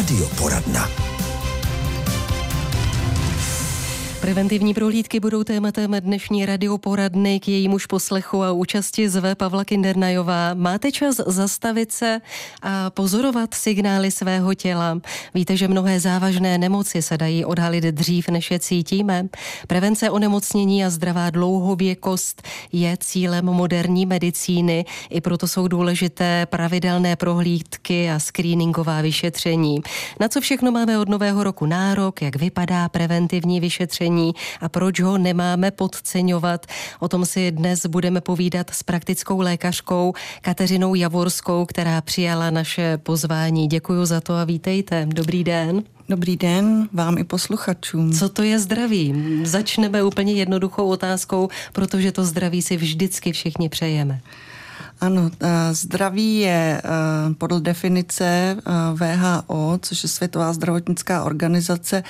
[0.00, 1.09] Radioporadna.
[4.20, 10.54] Preventivní prohlídky budou tématem dnešní radioporadny k jejímuž poslechu a účasti zve Pavla Kindernajová.
[10.54, 12.20] Máte čas zastavit se
[12.62, 15.00] a pozorovat signály svého těla.
[15.34, 19.28] Víte, že mnohé závažné nemoci se dají odhalit dřív, než je cítíme.
[19.66, 22.42] Prevence onemocnění a zdravá dlouhověkost
[22.72, 24.84] je cílem moderní medicíny.
[25.10, 29.78] I proto jsou důležité pravidelné prohlídky a screeningová vyšetření.
[30.20, 35.00] Na co všechno máme od nového roku nárok, jak vypadá preventivní vyšetření onemocnění a proč
[35.00, 36.66] ho nemáme podceňovat.
[37.00, 43.66] O tom si dnes budeme povídat s praktickou lékařkou Kateřinou Javorskou, která přijala naše pozvání.
[43.66, 45.06] Děkuji za to a vítejte.
[45.06, 45.82] Dobrý den.
[46.08, 48.12] Dobrý den vám i posluchačům.
[48.12, 49.14] Co to je zdraví?
[49.44, 54.20] Začneme úplně jednoduchou otázkou, protože to zdraví si vždycky všichni přejeme.
[55.00, 58.60] Ano, eh, zdraví je eh, podle definice eh,
[58.94, 62.02] VHO, což je Světová zdravotnická organizace,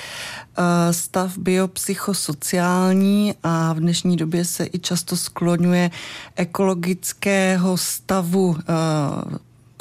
[0.90, 5.90] stav biopsychosociální a v dnešní době se i často skloňuje
[6.36, 8.56] ekologického stavu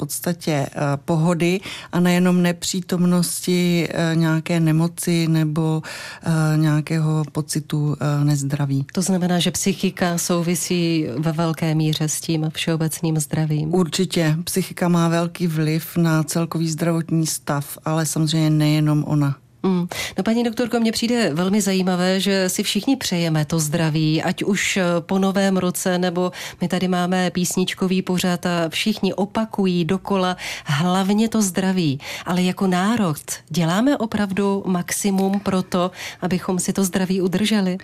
[0.00, 1.60] podstatě eh, pohody
[1.92, 8.86] a nejenom nepřítomnosti eh, nějaké nemoci nebo eh, nějakého pocitu nezdraví.
[8.92, 13.74] To znamená, že psychika souvisí ve velké míře s tím všeobecným zdravím?
[13.74, 14.36] Určitě.
[14.44, 19.36] Psychika má velký vliv na celkový zdravotní stav, ale samozřejmě nejenom ona.
[19.62, 19.88] Mm.
[20.18, 24.76] No paní doktorko, mně přijde velmi zajímavé, že si všichni přejeme to zdraví, ať už
[24.76, 31.28] eh, po novém roce, nebo my tady máme písničkový pořad a všichni opakují dokola hlavně
[31.28, 32.00] to zdraví.
[32.26, 37.78] Ale jako národ děláme opravdu maximum pro to, abychom si to zdraví udrželi?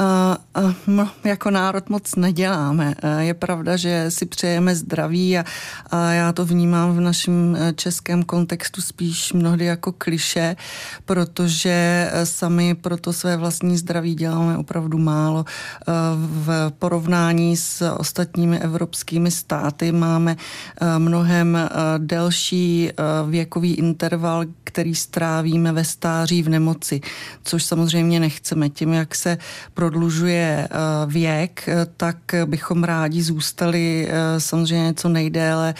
[0.00, 2.94] Uh, jako národ moc neděláme.
[3.04, 5.44] Uh, je pravda, že si přejeme zdraví a,
[5.90, 10.56] a já to vnímám v našem českém kontextu spíš mnohdy jako kliše,
[11.04, 15.44] protože sami pro to své vlastní zdraví děláme opravdu málo.
[16.16, 20.36] V porovnání s ostatními evropskými státy máme
[20.98, 21.58] mnohem
[21.98, 22.90] delší
[23.28, 27.00] věkový interval, který strávíme ve stáří v nemoci,
[27.44, 28.68] což samozřejmě nechceme.
[28.68, 29.38] Tím, jak se
[29.84, 35.74] prodlužuje eh, věk, eh, tak bychom rádi zůstali eh, samozřejmě co nejdéle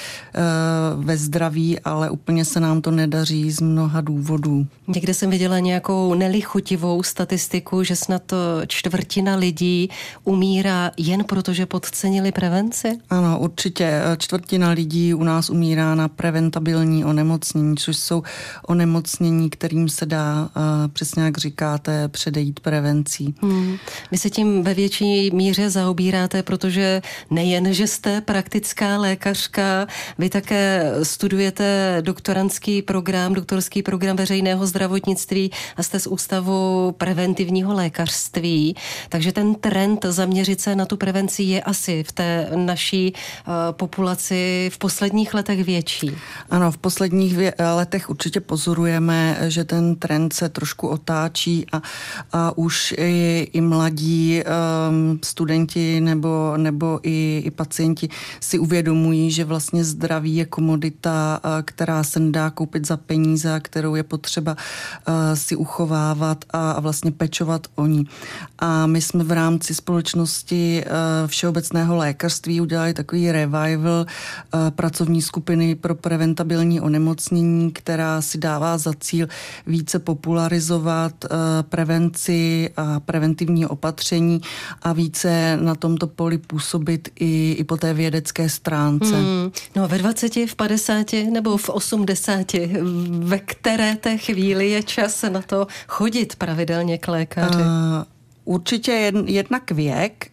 [0.97, 4.67] ve zdraví, ale úplně se nám to nedaří z mnoha důvodů.
[4.89, 9.91] Někde jsem viděla nějakou nelichutivou statistiku, že snad to čtvrtina lidí
[10.25, 12.99] umírá jen proto, že podcenili prevenci?
[13.11, 14.03] Ano, určitě.
[14.19, 18.23] Čtvrtina lidí u nás umírá na preventabilní onemocnění, což jsou
[18.67, 20.51] onemocnění, kterým se dá,
[20.93, 23.35] přesně jak říkáte, předejít prevencí.
[23.43, 23.77] Hmm.
[24.11, 29.87] Vy se tím ve větší míře zaobíráte, protože nejen, že jste praktická lékařka,
[30.19, 38.77] vy také studujete doktorantský program, doktorský program veřejného zdravotnictví a jste z Ústavu preventivního lékařství.
[39.09, 44.71] Takže ten trend zaměřit se na tu prevenci je asi v té naší uh, populaci
[44.75, 46.11] v posledních letech větší.
[46.51, 51.83] Ano, v posledních vě- letech určitě pozorujeme, že ten trend se trošku otáčí a,
[52.33, 58.09] a už i, i mladí mladí um, studenti nebo, nebo i, i pacienti
[58.41, 63.95] si uvědomují, že vlastně zdraví je komodita, uh, která se nedá koupit za peníze, kterou
[63.95, 68.07] je potřeba uh, si uchovávat a, a vlastně pečovat o ní.
[68.59, 70.93] A my jsme v rámci společnosti uh,
[71.27, 78.93] Všeobecného lékařství udělali takový revival uh, pracovní skupiny pro preventabilní onemocnění, která si dává za
[79.01, 79.29] cíl
[79.67, 81.37] více popularizovat uh,
[81.69, 84.41] prevenci a preventivní opatření
[84.83, 89.17] a více na tomto poli působit i, i po té vědecké stránce.
[89.17, 89.51] Hmm.
[89.77, 92.53] No ve 20, v 50 nebo v 80,
[93.09, 97.59] ve které té chvíli je čas na to chodit pravidelně k lékaři?
[97.59, 98.05] Uh,
[98.45, 100.27] Určitě jednak věk,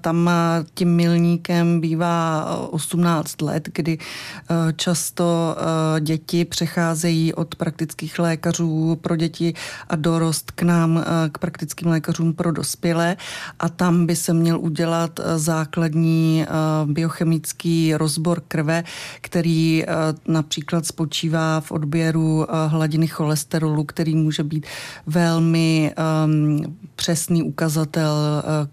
[0.00, 5.56] tam eh, tím milníkem bývá 18 let, kdy eh, často
[6.00, 9.54] děti přecházejí od praktických lékařů pro děti
[9.88, 13.16] a dorost k nám, k praktickým lékařům pro dospělé.
[13.58, 16.46] A tam by se měl udělat základní
[16.84, 18.84] biochemický rozbor krve,
[19.20, 19.84] který
[20.28, 24.66] například spočívá v odběru hladiny cholesterolu, který může být
[25.06, 28.68] velmi ehm, přesný ukazatel eh,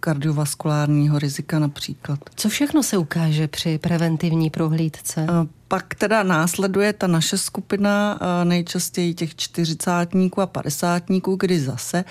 [0.78, 2.20] kardiovaskulárního rizika například.
[2.36, 5.28] Co všechno se ukáže při preventivní prohlídce?
[5.68, 12.06] Eh, pak teda následuje ta naše skupina, nejčastěji těch čtyřicátníků a padesátníků, kdy zase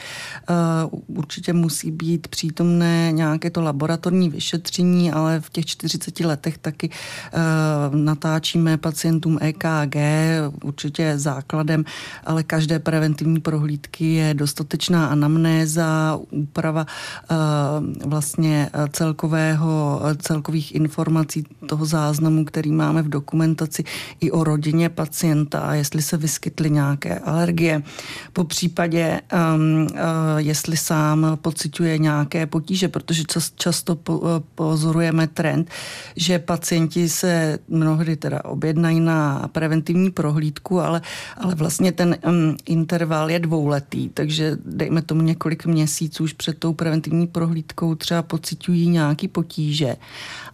[1.06, 6.90] určitě musí být přítomné nějaké to laboratorní vyšetření, ale v těch 40 letech taky
[7.90, 9.96] natáčíme pacientům EKG,
[10.64, 11.84] určitě základem,
[12.24, 16.86] ale každé preventivní prohlídky je dostatečná anamnéza, úprava
[18.06, 23.08] vlastně celkového, celkových informací toho záznamu, který máme v
[23.46, 23.84] dokumentaci
[24.20, 27.82] i o rodině pacienta a jestli se vyskytly nějaké alergie.
[28.32, 29.96] Po případě, um, uh,
[30.36, 35.70] jestli sám pociťuje nějaké potíže, protože čas, často po, uh, pozorujeme trend,
[36.16, 41.00] že pacienti se mnohdy teda objednají na preventivní prohlídku, ale,
[41.36, 46.72] ale vlastně ten um, interval je dvouletý, takže dejme tomu několik měsíců už před tou
[46.72, 49.96] preventivní prohlídkou třeba pociťují nějaký potíže.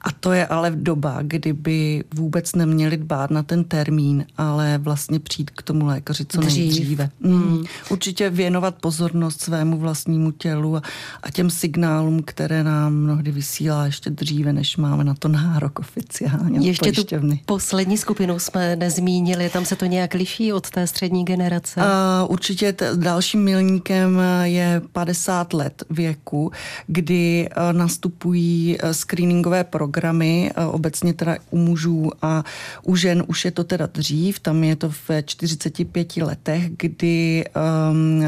[0.03, 5.51] A to je ale doba, kdyby vůbec neměli dbát na ten termín, ale vlastně přijít
[5.51, 6.59] k tomu lékaři co Dřív.
[6.59, 7.11] nejdříve.
[7.21, 7.65] Mm.
[7.91, 10.83] Určitě věnovat pozornost svému vlastnímu tělu a,
[11.23, 16.69] a těm signálům, které nám mnohdy vysílá ještě dříve, než máme na to nárok oficiálně.
[16.69, 17.05] Ještě tu
[17.47, 21.81] poslední skupinu jsme nezmínili, tam se to nějak liší od té střední generace?
[21.81, 26.53] Uh, určitě t- dalším milníkem je 50 let věku,
[26.87, 32.45] kdy uh, nastupují uh, screeningové programy, uh, obecně teda u mužů a
[32.83, 37.45] u žen už je to teda dřív, tam je to v 45 letech, kdy
[37.91, 38.23] um,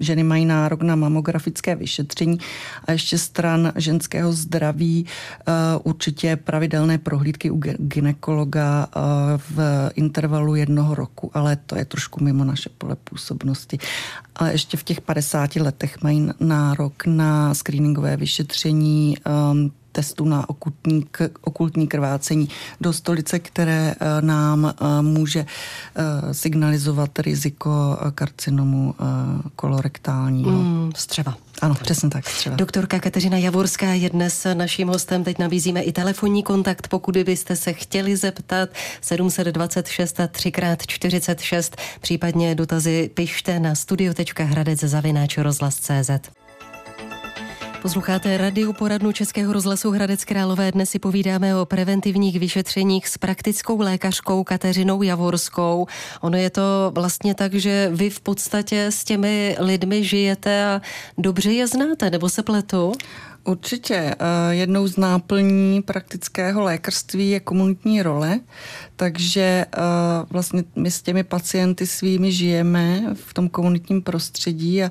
[0.00, 2.38] ženy mají nárok na mamografické vyšetření
[2.84, 5.06] a ještě stran ženského zdraví
[5.48, 5.54] uh,
[5.84, 9.02] určitě pravidelné prohlídky u ginekologa uh,
[9.50, 13.78] v intervalu jednoho roku, ale to je trošku mimo naše pole působnosti.
[14.36, 19.16] Ale ještě v těch 50 letech mají nárok na screeningové vyšetření
[19.52, 21.06] um, testu na okultní,
[21.40, 22.48] okultní krvácení
[22.80, 24.72] do stolice, které eh, nám eh,
[25.02, 25.46] může eh,
[26.34, 28.94] signalizovat riziko karcinomu
[29.56, 30.50] kolorektálního.
[30.50, 31.36] Mm, střeva.
[31.62, 32.28] Ano, přesně tak.
[32.28, 32.56] Střeva.
[32.56, 35.24] Doktorka Kateřina Javorská je dnes naším hostem.
[35.24, 38.68] Teď nabízíme i telefonní kontakt, pokud byste se chtěli zeptat
[39.00, 46.37] 726 3x46, případně dotazy pište na studio.hradec.cz.
[47.82, 50.72] Posloucháte radio poradnu Českého rozhlasu Hradec Králové.
[50.72, 55.86] Dnes si povídáme o preventivních vyšetřeních s praktickou lékařkou Kateřinou Javorskou.
[56.20, 60.80] Ono je to vlastně tak, že vy v podstatě s těmi lidmi žijete a
[61.18, 62.92] dobře je znáte, nebo se pletu?
[63.44, 63.94] Určitě.
[63.94, 68.40] Eh, jednou z náplní praktického lékařství je komunitní role,
[68.96, 69.80] takže eh,
[70.30, 74.90] vlastně my s těmi pacienty svými žijeme v tom komunitním prostředí a,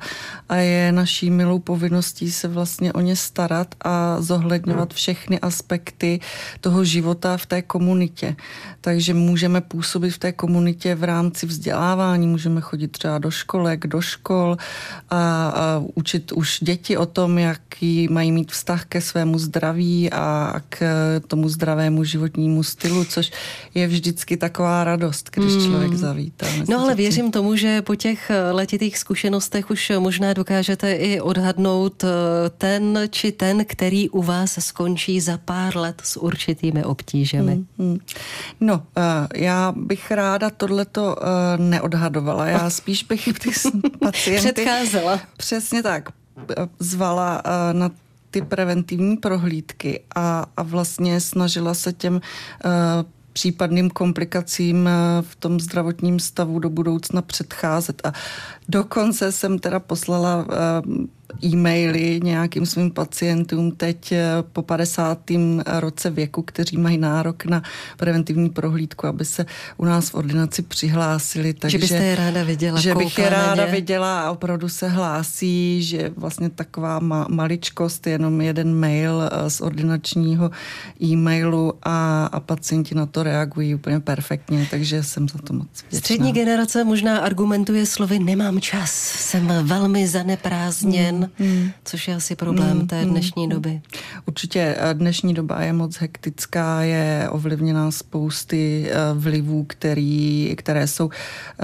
[0.49, 6.19] a je naší milou povinností se vlastně o ně starat a zohledňovat všechny aspekty
[6.61, 8.35] toho života v té komunitě.
[8.81, 14.01] Takže můžeme působit v té komunitě v rámci vzdělávání, můžeme chodit třeba do školek, do
[14.01, 14.57] škol
[15.09, 20.54] a, a učit už děti o tom, jaký mají mít vztah ke svému zdraví a
[20.69, 20.86] k
[21.28, 23.31] tomu zdravému životnímu stylu, což
[23.74, 25.66] je vždycky taková radost, když hmm.
[25.66, 26.45] člověk zavítá.
[26.69, 32.10] No ale věřím tomu, že po těch letitých zkušenostech už možná dokážete i odhadnout eh,
[32.57, 37.54] ten či ten, který u vás skončí za pár let s určitými obtížemi.
[37.54, 38.00] Hmm, hmm.
[38.60, 42.45] No, eh, já bych ráda tohleto eh, neodhadovala.
[42.48, 43.50] Já spíš bych ty
[44.00, 44.54] pacienty...
[44.54, 45.19] Předcházela.
[45.38, 46.10] Přesně tak
[46.80, 47.42] zvala
[47.72, 47.92] na
[48.42, 52.22] ty preventivní prohlídky a, a vlastně snažila se těm uh,
[53.34, 54.92] případným komplikacím eh,
[55.22, 58.02] v tom zdravotním stavu do budoucna předcházet.
[58.06, 58.14] A
[58.69, 61.06] dokonce jsem teda poslala uh,
[61.44, 65.19] e-maily nějakým svým pacientům teď eh, po 50.
[65.66, 67.64] roce věku, kteří mají nárok na
[67.98, 69.46] preventivní prohlídku, aby se
[69.78, 71.54] u nás v ordinaci přihlásili.
[71.54, 75.84] Takže, že byste je ráda viděla, Že bych je ráda viděla a opravdu se hlásí,
[75.84, 80.52] že vlastně taková ma- maličkost, jenom jeden mail eh, z ordinačního
[81.04, 86.00] e-mailu a, a pacienti na to reagují úplně perfektně, takže jsem za to moc vděčná.
[86.00, 91.71] Střední generace možná argumentuje slovy nemám čas, jsem velmi zaneprázdněn, den, hmm.
[91.86, 92.88] což je asi problém hmm.
[92.88, 93.50] té dnešní hmm.
[93.50, 93.81] doby.
[94.28, 101.10] Určitě eh, dnešní doba je moc hektická, je ovlivněná spousty eh, vlivů, který, které jsou
[101.10, 101.64] eh,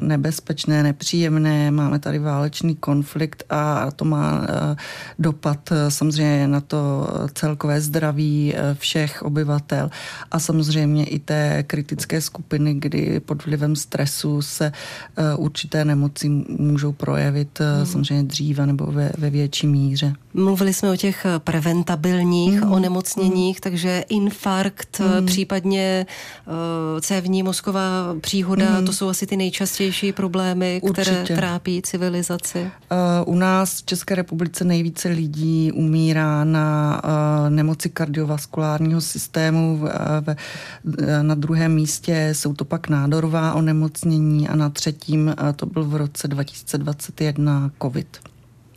[0.00, 1.70] nebezpečné, nepříjemné.
[1.70, 4.46] Máme tady válečný konflikt a to má
[5.18, 9.90] dopad samozřejmě na to celkové zdraví všech obyvatel
[10.30, 14.72] a samozřejmě i té kritické skupiny, kdy pod vlivem stresu se
[15.36, 16.28] určité nemoci
[16.58, 17.86] můžou projevit hmm.
[17.86, 20.12] samozřejmě dříve nebo ve, ve větší míře.
[20.34, 22.72] Mluvili jsme o těch preventivních preventabilních mm.
[22.72, 23.60] onemocněních, mm.
[23.60, 25.26] takže infarkt, mm.
[25.26, 26.06] případně
[26.46, 28.86] uh, cévní mozková příhoda, mm.
[28.86, 31.34] to jsou asi ty nejčastější problémy, které Určitě.
[31.36, 32.60] trápí civilizaci.
[32.62, 39.90] Uh, u nás v České republice nejvíce lidí umírá na uh, nemoci kardiovaskulárního systému, v,
[40.24, 40.36] v,
[41.22, 46.28] na druhém místě jsou to pak nádorová onemocnění a na třetím to byl v roce
[46.28, 48.29] 2021 COVID.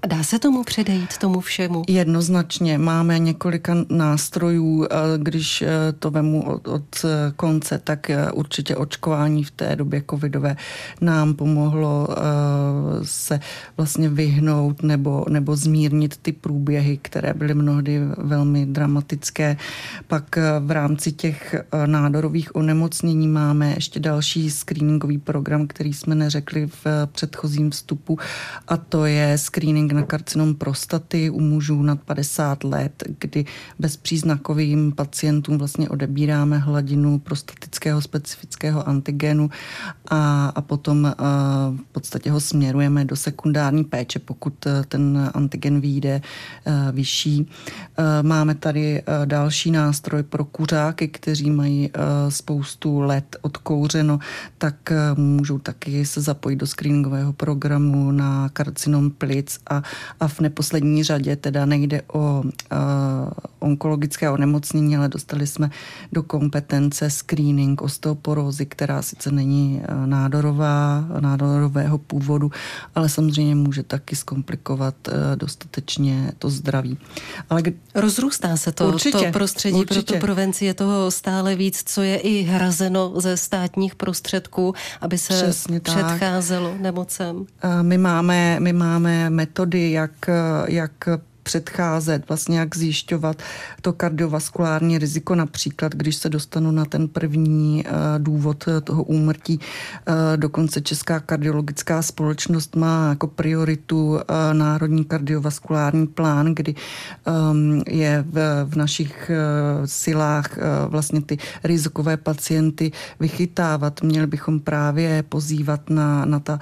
[0.07, 1.83] Dá se tomu předejít, tomu všemu?
[1.87, 2.77] Jednoznačně.
[2.77, 4.87] Máme několika nástrojů.
[5.17, 5.67] Když eh,
[5.99, 7.05] to vemu od, od
[7.35, 10.55] konce, tak eh, určitě očkování v té době covidové
[11.01, 12.15] nám pomohlo eh,
[13.03, 13.39] se
[13.77, 19.57] vlastně vyhnout nebo, nebo zmírnit ty průběhy, které byly mnohdy velmi dramatické.
[20.07, 21.55] Pak v rámci těch
[21.85, 28.19] nádorových onemocnění máme ještě další screeningový program, který jsme neřekli v předchozím vstupu
[28.67, 33.45] a to je screening na karcinom prostaty u mužů nad 50 let, kdy
[33.79, 39.49] bezpříznakovým pacientům vlastně odebíráme hladinu prostatického specifického antigenu
[40.07, 41.13] a, a potom
[41.75, 46.21] v podstatě ho směrujeme do sekundární péče, pokud e, ten antigen vyjde
[46.65, 47.47] e, vyšší.
[47.97, 51.89] E, máme tady další nástroj pro kuřáky, kteří mají
[52.29, 54.19] spoustu let odkouřeno,
[54.57, 59.82] tak můžou taky se zapojit do screeningového programu na karcinom plic a
[60.19, 62.49] a v neposlední řadě teda nejde o uh,
[63.59, 65.69] onkologické onemocnění, ale dostali jsme
[66.11, 72.51] do kompetence screening osteoporózy, která sice není uh, nádorová, nádorového původu,
[72.95, 76.97] ale samozřejmě může taky zkomplikovat uh, dostatečně to zdraví.
[77.49, 77.61] Ale
[77.95, 80.03] Rozrůstá se to, určitě, to prostředí určitě.
[80.03, 85.17] pro tu prevenci, je toho stále víc, co je i hrazeno ze státních prostředků, aby
[85.17, 86.81] se Přesně předcházelo tak.
[86.81, 87.45] nemocem.
[87.81, 90.29] My máme, my máme metody, jak,
[90.67, 91.09] jak
[91.43, 93.41] předcházet, vlastně jak zjišťovat
[93.81, 99.59] to kardiovaskulární riziko, například když se dostanu na ten první uh, důvod toho úmrtí.
[99.59, 104.19] Uh, dokonce Česká kardiologická společnost má jako prioritu uh,
[104.53, 106.75] Národní kardiovaskulární plán, kdy
[107.51, 109.31] um, je v, našich
[109.85, 110.57] silách
[110.87, 114.01] vlastně ty rizikové pacienty vychytávat.
[114.01, 116.59] Měli bychom právě pozývat na, na ta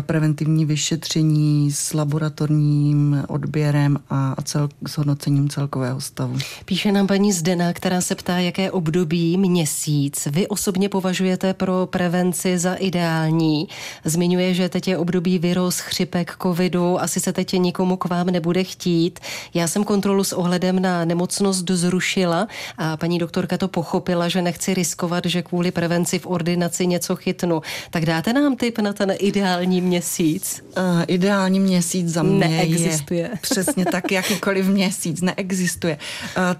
[0.00, 6.38] preventivní vyšetření s laboratorním odběrem a a, cel, s hodnocením celkového stavu.
[6.64, 12.58] Píše nám paní Zdena, která se ptá, jaké období měsíc vy osobně považujete pro prevenci
[12.58, 13.68] za ideální.
[14.04, 18.64] Zmiňuje, že teď je období virus, chřipek, covidu, asi se teď nikomu k vám nebude
[18.64, 19.20] chtít.
[19.54, 24.74] Já jsem kontrolu s ohledem na nemocnost zrušila a paní doktorka to pochopila, že nechci
[24.74, 27.62] riskovat, že kvůli prevenci v ordinaci něco chytnu.
[27.90, 30.64] Tak dáte nám tip na ten ideální měsíc?
[30.78, 33.20] Uh, ideální měsíc za mě Neexistuje.
[33.20, 35.98] je přesně tak tak jakýkoliv měsíc, neexistuje.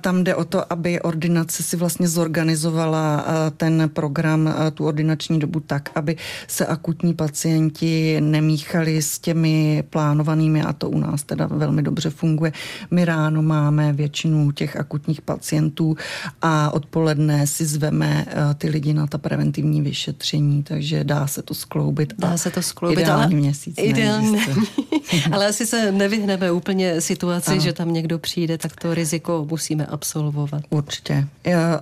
[0.00, 3.24] Tam jde o to, aby ordinace si vlastně zorganizovala
[3.56, 6.16] ten program, tu ordinační dobu tak, aby
[6.48, 12.52] se akutní pacienti nemíchali s těmi plánovanými a to u nás teda velmi dobře funguje.
[12.90, 15.96] My ráno máme většinu těch akutních pacientů
[16.42, 18.26] a odpoledne si zveme
[18.58, 22.14] ty lidi na ta preventivní vyšetření, takže dá se to skloubit.
[22.18, 24.40] Dá se to skloubit, ideální ale měsíc ideální.
[25.32, 27.60] ale asi se nevyhneme úplně situaci situaci, ano.
[27.60, 30.62] že tam někdo přijde, tak to riziko musíme absolvovat.
[30.70, 31.28] Určitě.
[31.44, 31.80] Já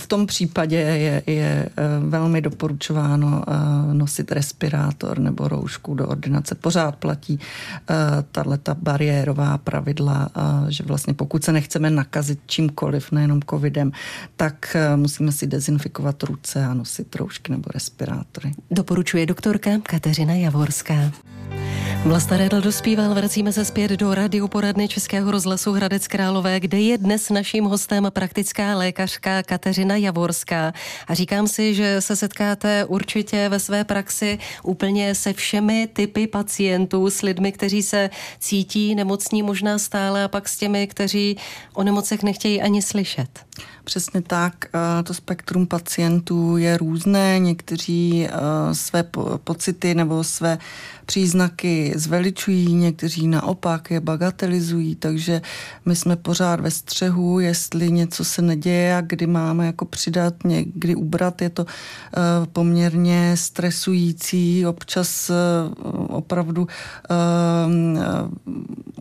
[0.00, 6.54] v tom případě je, je eh, velmi doporučováno eh, nosit respirátor nebo roušku do ordinace.
[6.54, 7.94] Pořád platí eh,
[8.32, 10.28] tahle ta bariérová pravidla,
[10.68, 13.92] že vlastně pokud se nechceme nakazit čímkoliv, nejenom covidem,
[14.36, 18.52] tak musíme si dezinfikovat ruce a nosit roušky nebo respirátory.
[18.70, 21.12] Doporučuje doktorka Kateřina Javorská.
[22.06, 27.30] Vlasta Redl dospíval, vracíme se zpět do radioporadny Českého rozhlasu Hradec Králové, kde je dnes
[27.30, 30.72] naším hostem praktická lékařka Kateřina Javorská.
[31.08, 37.10] A říkám si, že se setkáte určitě ve své praxi úplně se všemi typy pacientů,
[37.10, 41.36] s lidmi, kteří se cítí nemocní možná stále a pak s těmi, kteří
[41.74, 43.28] o nemocech nechtějí ani slyšet.
[43.84, 44.54] Přesně tak.
[45.04, 47.38] To spektrum pacientů je různé.
[47.38, 48.28] Někteří
[48.72, 49.04] své
[49.44, 50.58] pocity nebo své
[51.06, 55.42] příznaky zveličují, někteří naopak je bagatelizují, takže
[55.86, 60.94] my jsme pořád ve střehu, jestli něco se neděje a kdy máme jako přidat, někdy
[60.94, 61.42] ubrat.
[61.42, 61.66] Je to
[62.52, 65.30] poměrně stresující, občas
[66.08, 66.66] opravdu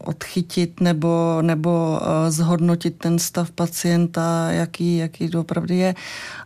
[0.03, 1.99] odchytit nebo, nebo
[2.29, 5.95] zhodnotit ten stav pacienta, jak jaký, jaký to opravdu je,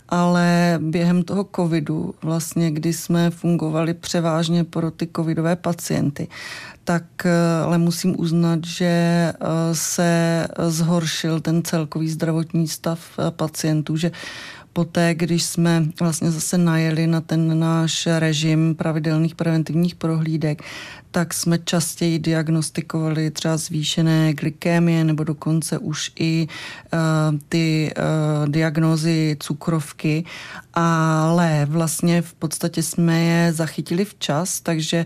[0.10, 6.28] ale během toho covidu, vlastně, kdy jsme fungovali převážně pro ty covidové pacienty,
[6.84, 7.04] tak
[7.66, 9.34] ale musím uznat, že
[9.74, 13.00] se zhoršil ten celkový zdravotní stav
[13.30, 14.12] pacientů, že
[14.80, 20.64] poté, když jsme vlastně zase najeli na ten náš režim pravidelných preventivních prohlídek,
[21.12, 29.38] tak jsme častěji diagnostikovali třeba zvýšené glykémie nebo dokonce už i uh, ty uh, diagnózy
[29.40, 30.24] cukrovky,
[30.74, 35.06] ale vlastně v podstatě jsme je zachytili včas, takže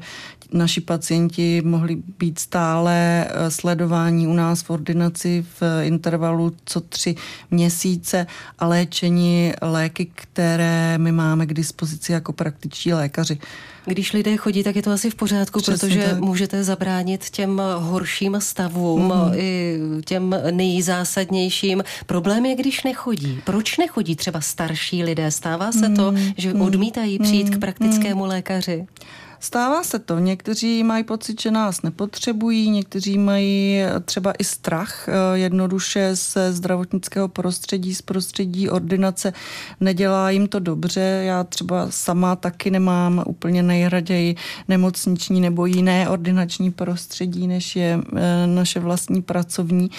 [0.53, 7.15] naši pacienti mohli být stále eh, sledování u nás v ordinaci v intervalu co tři
[7.51, 8.27] měsíce
[8.59, 13.39] a léčení léky, které my máme k dispozici jako praktičtí lékaři.
[13.85, 16.19] Když lidé chodí, tak je to asi v pořádku, Přesně protože tak.
[16.19, 19.33] můžete zabránit těm horším stavům, mm.
[19.35, 21.83] i těm nejzásadnějším.
[22.05, 23.41] Problém je, když nechodí.
[23.43, 25.31] Proč nechodí třeba starší lidé?
[25.31, 26.17] Stává se to, mm.
[26.37, 27.53] že odmítají přijít mm.
[27.53, 28.87] k praktickému lékaři?
[29.43, 30.19] Stává se to.
[30.19, 37.27] Někteří mají pocit, že nás nepotřebují, někteří mají třeba i strach eh, jednoduše ze zdravotnického
[37.27, 39.33] prostředí, z prostředí ordinace.
[39.79, 41.01] Nedělá jim to dobře.
[41.01, 44.35] Já třeba sama taky nemám úplně nejraději
[44.67, 49.91] nemocniční nebo jiné ordinační prostředí, než je eh, naše vlastní pracovní.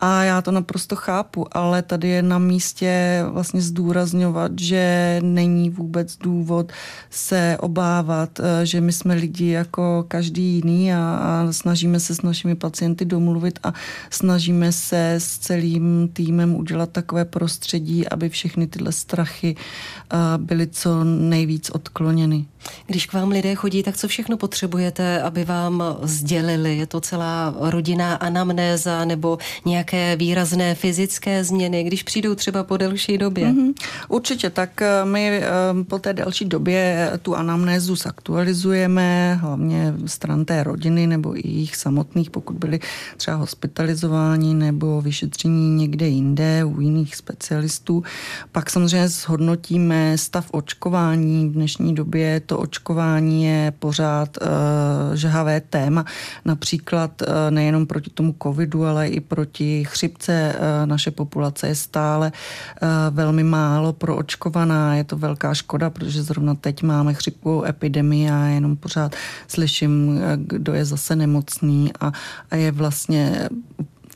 [0.00, 6.16] A já to naprosto chápu, ale tady je na místě vlastně zdůrazňovat, že není vůbec
[6.16, 6.72] důvod
[7.10, 12.22] se obávat, eh, že my jsme lidi jako každý jiný a, a snažíme se s
[12.22, 13.72] našimi pacienty domluvit a
[14.10, 19.56] snažíme se s celým týmem udělat takové prostředí, aby všechny tyhle strachy
[20.36, 22.46] byly co nejvíc odkloněny.
[22.86, 26.76] Když k vám lidé chodí, tak co všechno potřebujete, aby vám sdělili?
[26.76, 33.18] Je to celá rodinná anamnéza nebo nějaké výrazné fyzické změny, když přijdou třeba po delší
[33.18, 33.46] době?
[33.46, 33.72] Mm-hmm.
[34.08, 35.50] Určitě, tak eh, my eh,
[35.88, 42.30] po té delší době tu anamnézu zaktualizujeme, hlavně stran té rodiny nebo i jich samotných,
[42.30, 42.80] pokud byli
[43.16, 48.02] třeba hospitalizováni nebo vyšetření někde jinde u jiných specialistů.
[48.52, 51.48] Pak samozřejmě zhodnotíme stav očkování.
[51.48, 54.48] V dnešní době to očkování je pořád uh,
[55.14, 56.04] žhavé téma.
[56.44, 62.32] Například uh, nejenom proti tomu covidu, ale i proti chřipce uh, naše populace je stále
[62.32, 64.94] uh, velmi málo proočkovaná.
[64.94, 69.16] Je to velká škoda, protože zrovna teď máme chřipkovou epidemii a jenom pořád
[69.48, 72.12] slyším, kdo je zase nemocný a,
[72.50, 73.48] a je vlastně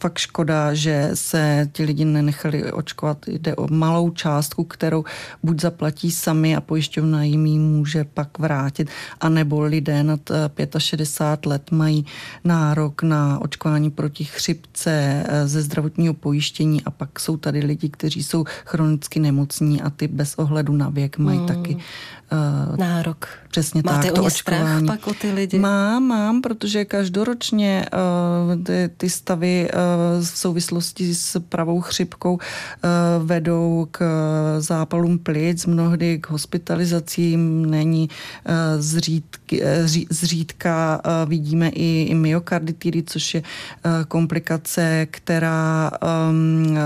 [0.00, 3.28] fakt škoda, že se ti lidi nenechali očkovat.
[3.28, 5.04] Jde o malou částku, kterou
[5.42, 8.88] buď zaplatí sami a pojišťovna jim ji může pak vrátit,
[9.20, 10.20] anebo lidé nad
[10.78, 12.06] 65 eh, let mají
[12.44, 18.22] nárok na očkování proti chřipce eh, ze zdravotního pojištění a pak jsou tady lidi, kteří
[18.22, 21.46] jsou chronicky nemocní a ty bez ohledu na věk mají hmm.
[21.46, 21.76] taky
[22.32, 23.28] uh, nárok.
[23.50, 24.86] Přesně Máte tak, to očkování.
[24.86, 25.58] pak o ty lidi?
[25.58, 32.40] Mám, mám, protože každoročně uh, ty, ty stavy uh, v souvislosti s pravou chřipkou uh,
[33.26, 34.04] vedou k
[34.58, 38.08] zápalům plic, mnohdy k hospitalizacím, není
[38.48, 39.68] uh, zřídky, uh,
[40.10, 45.90] zřídka uh, vidíme i, i myokarditidy, což je uh, komplikace, která
[46.30, 46.78] um,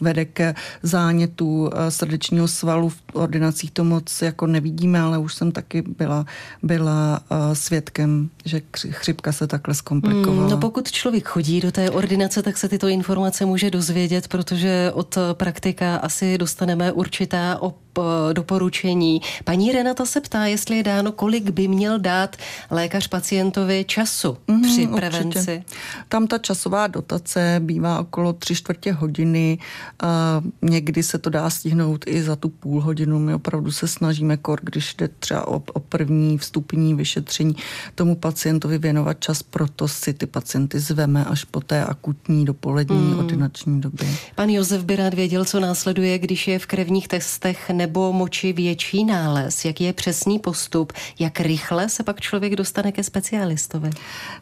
[0.00, 5.82] vede ke zánětu srdečního svalu v ordinacích to moc jako nevidíme, ale už jsem taky
[5.82, 6.26] byla,
[6.62, 10.40] byla uh, svědkem, že chřipka se takhle zkomplikovala.
[10.40, 14.90] Hmm, no pokud člověk chodí do té ordinace, tak se tyto informace může dozvědět, protože
[14.94, 17.76] od praktika asi dostaneme určitá op
[18.32, 19.20] doporučení.
[19.44, 22.36] Paní Renata se ptá, jestli je dáno, kolik by měl dát
[22.70, 25.38] lékař pacientovi času mm, při prevenci.
[25.38, 25.64] Určitě.
[26.08, 29.58] Tam ta časová dotace bývá okolo tři čtvrtě hodiny.
[30.62, 33.18] Někdy se to dá stihnout i za tu půl hodinu.
[33.18, 37.56] My opravdu se snažíme kor, když jde třeba o, o první vstupní vyšetření,
[37.94, 43.18] tomu pacientovi věnovat čas, proto si ty pacienty zveme až po té akutní dopolední mm.
[43.18, 44.08] ordinační době.
[44.34, 49.04] Pan Josef by rád věděl, co následuje, když je v krevních testech nebo moči větší
[49.04, 49.64] nález?
[49.64, 50.92] Jaký je přesný postup?
[51.18, 53.90] Jak rychle se pak člověk dostane ke specialistovi?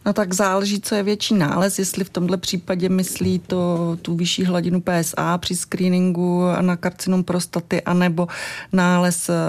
[0.06, 4.44] No tak záleží, co je větší nález, jestli v tomhle případě myslí to, tu vyšší
[4.44, 8.28] hladinu PSA při screeningu na karcinom prostaty, anebo
[8.72, 9.47] nález eh,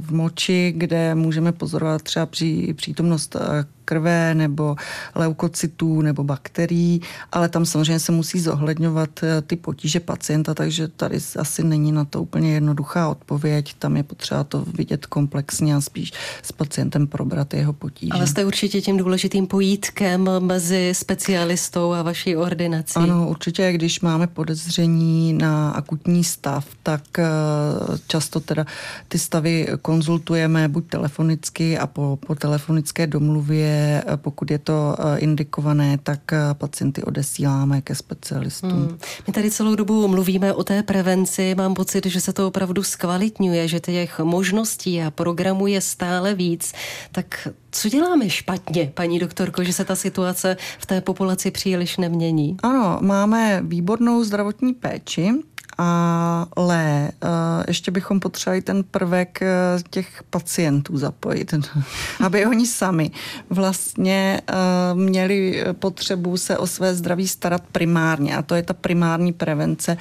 [0.00, 2.28] v moči, kde můžeme pozorovat třeba
[2.76, 4.76] přítomnost eh, krve nebo
[5.14, 7.00] leukocytů nebo bakterií,
[7.32, 12.04] ale tam samozřejmě se musí zohledňovat eh, ty potíže pacienta, takže tady asi není na
[12.04, 13.74] to úplně jednoduchá odpověď.
[13.78, 18.12] Tam je potřeba to vidět komplexně a spíš s pacientem probrat jeho potíže.
[18.12, 22.94] Ale jste určitě tím důležitým pojítkem mezi specialistou a vaší ordinací.
[22.96, 27.24] Ano, určitě, když máme podezření na akutní stav, tak eh,
[28.06, 28.66] často teda
[29.08, 35.98] ty stavy konzultujeme buď telefonicky a po, po telefonické domluvě případě, pokud je to indikované,
[36.02, 36.20] tak
[36.52, 38.70] pacienty odesíláme ke specialistům.
[38.70, 38.98] Hmm.
[39.26, 41.54] My tady celou dobu mluvíme o té prevenci.
[41.54, 46.72] Mám pocit, že se to opravdu zkvalitňuje, že těch možností a programů je stále víc.
[47.12, 52.56] Tak co děláme špatně, paní doktorko, že se ta situace v té populaci příliš nemění?
[52.62, 55.30] Ano, máme výbornou zdravotní péči,
[56.56, 57.28] ale uh,
[57.68, 61.54] ještě bychom potřebovali ten prvek uh, těch pacientů zapojit,
[62.24, 63.10] aby oni sami
[63.50, 69.32] vlastně uh, měli potřebu se o své zdraví starat primárně a to je ta primární
[69.32, 69.96] prevence,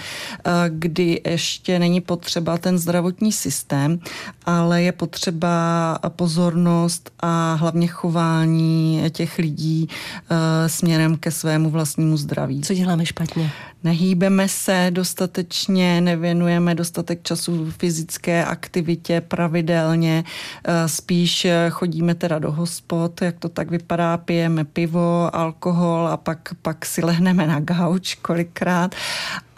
[0.69, 3.99] kdy ještě není potřeba ten zdravotní systém,
[4.45, 9.89] ale je potřeba pozornost a hlavně chování těch lidí
[10.67, 12.61] směrem ke svému vlastnímu zdraví.
[12.61, 13.51] Co děláme špatně?
[13.83, 15.62] Nehýbeme se dostatečně,
[16.01, 20.23] nevěnujeme dostatek času fyzické aktivitě pravidelně,
[20.63, 26.49] eh, spíš chodíme teda do hospod, jak to tak vypadá, pijeme pivo, alkohol a pak,
[26.61, 28.95] pak si lehneme na gauč kolikrát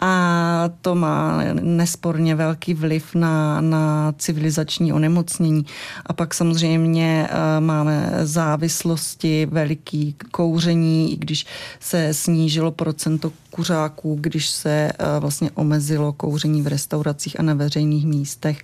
[0.00, 5.66] a to má nesporně velký vliv na, na civilizační onemocnění.
[6.06, 11.46] A pak samozřejmě eh, máme závislosti, veliký kouření, i když
[11.80, 18.06] se snížilo procento kuřáků, když se eh, vlastně omezilo kouření v restauracích a na veřejných
[18.06, 18.62] místech.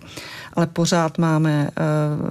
[0.52, 1.82] Ale pořád máme eh,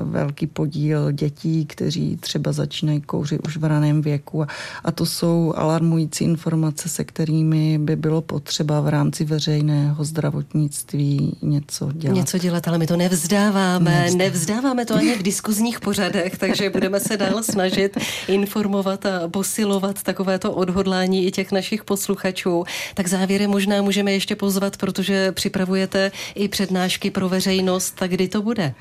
[0.03, 4.45] velký podíl dětí, kteří třeba začínají kouřit už v raném věku.
[4.83, 11.91] A to jsou alarmující informace, se kterými by bylo potřeba v rámci veřejného zdravotnictví něco
[11.91, 12.15] dělat.
[12.15, 13.91] Něco dělat, ale my to nevzdáváme.
[13.91, 20.03] Nevzdáváme, nevzdáváme to ani v diskuzních pořadech, takže budeme se dál snažit informovat a posilovat
[20.03, 22.63] takovéto odhodlání i těch našich posluchačů.
[22.93, 28.41] Tak závěrem možná můžeme ještě pozvat, protože připravujete i přednášky pro veřejnost, tak kdy to
[28.41, 28.73] bude?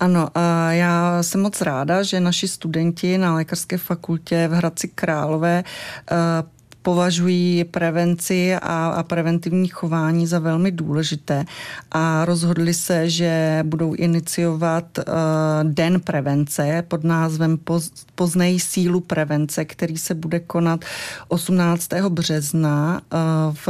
[0.00, 5.64] Ano, a já jsem moc ráda, že naši studenti na Lékařské fakultě v Hradci Králové
[6.10, 6.14] eh,
[6.82, 11.44] považují prevenci a, a preventivní chování za velmi důležité
[11.92, 15.04] a rozhodli se, že budou iniciovat uh,
[15.62, 20.84] Den prevence pod názvem Poz, Poznej sílu prevence, který se bude konat
[21.28, 21.88] 18.
[22.08, 23.68] března uh, v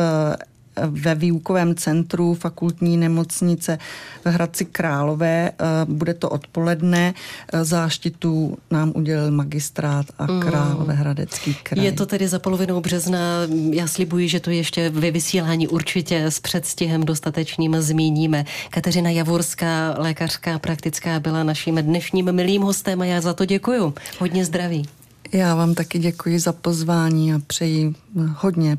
[0.87, 3.79] ve výukovém centru fakultní nemocnice
[4.25, 5.51] v Hradci Králové.
[5.51, 7.15] Eh, bude to odpoledne.
[7.53, 10.41] Eh, záštitu nám udělil magistrát a mm.
[10.41, 11.85] Královéhradecký kraj.
[11.85, 13.19] Je to tedy za polovinou března.
[13.71, 18.45] Já slibuji, že to ještě ve vysílání určitě s předstihem dostatečným zmíníme.
[18.71, 23.95] Kateřina Javorská, lékařská praktická, byla naším dnešním milým hostem a já za to děkuju.
[24.19, 24.87] Hodně zdraví.
[25.33, 27.95] Já vám taky děkuji za pozvání a přeji
[28.37, 28.79] hodně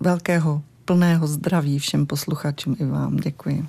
[0.00, 3.16] velkého plného zdraví všem posluchačům i vám.
[3.16, 3.68] Děkuji.